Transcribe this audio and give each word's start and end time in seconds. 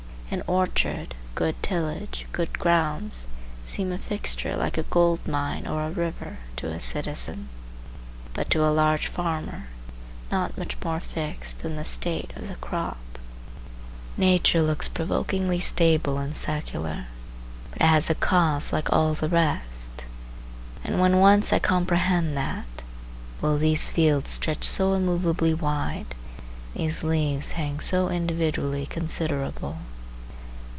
An 0.33 0.43
orchard, 0.47 1.13
good 1.35 1.61
tillage, 1.61 2.25
good 2.31 2.57
grounds, 2.57 3.27
seem 3.65 3.91
a 3.91 3.97
fixture, 3.97 4.55
like 4.55 4.77
a 4.77 4.83
gold 4.83 5.27
mine, 5.27 5.67
or 5.67 5.81
a 5.83 5.91
river, 5.91 6.37
to 6.55 6.69
a 6.71 6.79
citizen; 6.79 7.49
but 8.33 8.49
to 8.49 8.65
a 8.65 8.71
large 8.71 9.07
farmer, 9.07 9.65
not 10.31 10.57
much 10.57 10.77
more 10.85 11.01
fixed 11.01 11.59
than 11.59 11.75
the 11.75 11.83
state 11.83 12.31
of 12.37 12.47
the 12.47 12.55
crop. 12.55 12.97
Nature 14.15 14.61
looks 14.61 14.87
provokingly 14.87 15.59
stable 15.59 16.17
and 16.17 16.33
secular, 16.33 17.07
but 17.73 17.81
it 17.81 17.87
has 17.87 18.09
a 18.09 18.15
cause 18.15 18.71
like 18.71 18.89
all 18.89 19.13
the 19.13 19.27
rest; 19.27 20.05
and 20.81 21.01
when 21.01 21.19
once 21.19 21.51
I 21.51 21.59
comprehend 21.59 22.37
that, 22.37 22.67
will 23.41 23.57
these 23.57 23.89
fields 23.89 24.29
stretch 24.31 24.63
so 24.63 24.93
immovably 24.93 25.53
wide, 25.53 26.15
these 26.73 27.03
leaves 27.03 27.51
hang 27.59 27.81
so 27.81 28.07
individually 28.09 28.85
considerable? 28.85 29.77